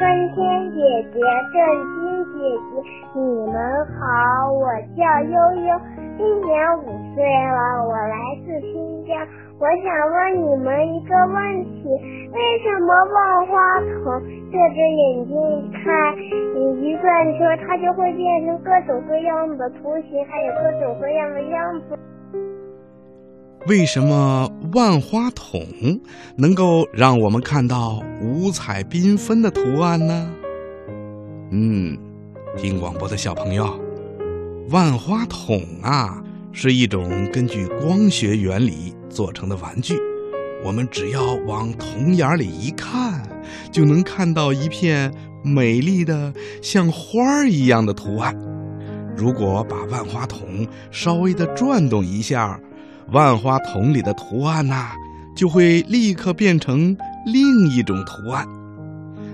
[0.00, 0.80] 春天姐
[1.12, 1.20] 姐、
[1.52, 1.60] 正
[1.92, 2.40] 晶姐
[2.72, 3.20] 姐，你
[3.52, 3.54] 们
[4.00, 4.64] 好，我
[4.96, 5.78] 叫悠悠，
[6.16, 8.16] 今年五岁了，我来
[8.46, 9.14] 自新疆。
[9.60, 11.84] 我想问你们一个问题：
[12.32, 16.16] 为什么万花筒这只眼睛一看
[16.54, 21.98] 你一转圈，它就会变成各种各样的图形，还有各种各样的样子？
[23.70, 25.64] 为什么万花筒
[26.34, 30.28] 能够让我们看到五彩缤纷的图案呢？
[31.52, 31.96] 嗯，
[32.56, 33.80] 听广播的小朋友，
[34.70, 36.20] 万花筒啊
[36.50, 39.94] 是一种根据光学原理做成的玩具。
[40.64, 43.22] 我们只要往筒眼里一看，
[43.70, 45.14] 就能看到一片
[45.44, 48.36] 美丽的像花儿一样的图案。
[49.16, 52.58] 如果把万花筒稍微的转动一下，
[53.12, 54.92] 万花筒里的图案呐，
[55.34, 56.96] 就会立刻变成
[57.26, 58.46] 另一种图案。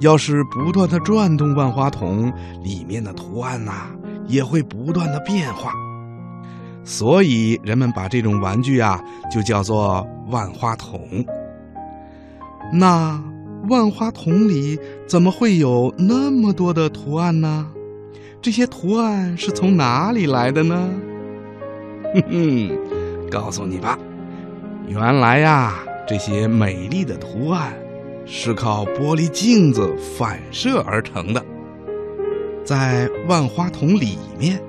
[0.00, 3.88] 要是不断的转动万花筒，里面的图案呐，
[4.26, 5.72] 也会不断的变化。
[6.84, 11.00] 所以人们把这种玩具啊，就叫做万花筒。
[12.72, 13.20] 那
[13.68, 17.66] 万花筒里怎么会有那么多的图案呢？
[18.40, 20.88] 这些图案是从哪里来的呢？
[22.14, 22.87] 哼哼。
[23.30, 23.98] 告诉你吧，
[24.86, 27.74] 原来呀，这些美丽的图案
[28.24, 31.44] 是靠玻璃镜子反射而成的。
[32.64, 34.60] 在万花筒里面，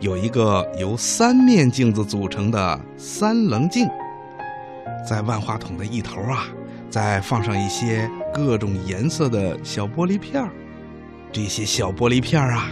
[0.00, 3.88] 有一个由三面镜子组成的三棱镜。
[5.08, 6.46] 在万花筒的一头啊，
[6.88, 10.50] 再放上一些各种颜色的小玻璃片儿。
[11.32, 12.70] 这些小玻璃片儿啊，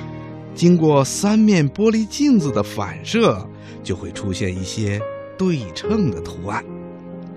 [0.55, 3.49] 经过三面玻璃镜子的反射，
[3.83, 5.01] 就会出现一些。
[5.39, 6.65] 对称的图案，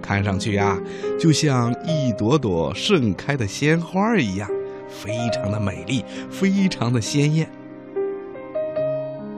[0.02, 0.78] 看上去呀，
[1.20, 4.50] 就像一朵朵盛开的鲜花一样，
[4.90, 7.48] 非常的美丽，非常的鲜艳。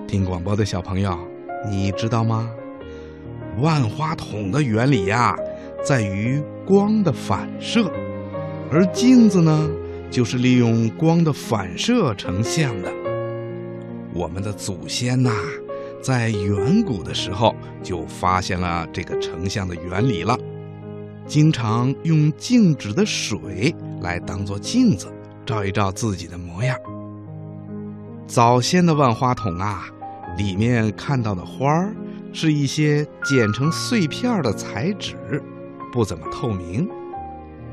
[0.07, 1.17] 听广播的小朋友，
[1.69, 2.49] 你知道吗？
[3.59, 5.35] 万花筒的原理呀，
[5.83, 7.91] 在于光的反射，
[8.71, 9.69] 而镜子呢，
[10.09, 12.91] 就是利用光的反射成像的。
[14.13, 15.31] 我们的祖先呐。
[16.03, 20.37] 在远古的时候就发现了这个成像的原理了，
[21.25, 25.07] 经常用静止的水来当做镜子，
[25.45, 26.77] 照一照自己的模样。
[28.27, 29.85] 早先的万花筒啊，
[30.37, 31.95] 里面看到的花儿
[32.33, 35.41] 是一些剪成碎片的彩纸，
[35.93, 36.85] 不怎么透明。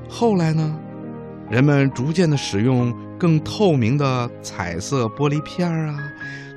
[0.09, 0.79] 后来呢，
[1.51, 5.99] 人们逐渐的使用更透明的彩色玻璃片啊。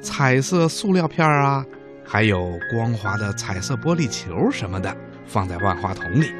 [0.03, 1.65] 彩色塑料片啊，
[2.05, 6.31] 还有光滑的彩色玻璃球什么的，放在万花筒里。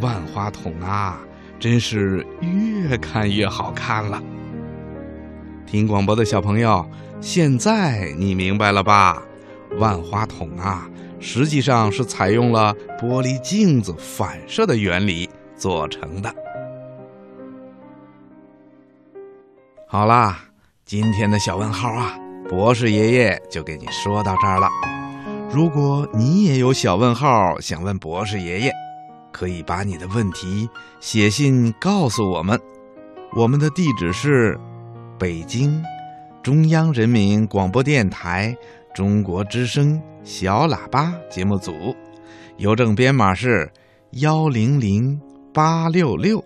[0.00, 1.18] 万花筒啊，
[1.58, 4.22] 真是越看越好看了。
[5.66, 6.86] 听广播的小朋友，
[7.20, 9.22] 现在你明白了吧？
[9.78, 10.86] 万花筒啊，
[11.18, 16.34] 实际上是采用了玻璃镜子反射的原理做成的。
[19.88, 20.38] 好啦，
[20.84, 22.18] 今天的小问号啊。
[22.52, 24.68] 博士爷爷就给你说到这儿了。
[25.50, 28.70] 如果你也有小问号想问博士爷爷，
[29.32, 30.68] 可以把你的问题
[31.00, 32.60] 写信告诉我们。
[33.34, 34.54] 我们的地址是
[35.18, 35.82] 北京
[36.42, 38.54] 中央人民广播电台
[38.94, 41.72] 中国之声小喇叭节目组，
[42.58, 43.72] 邮政编码是
[44.10, 45.18] 幺零零
[45.54, 46.44] 八六六。